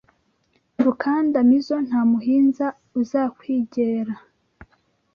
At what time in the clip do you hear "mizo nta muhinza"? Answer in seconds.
1.49-2.65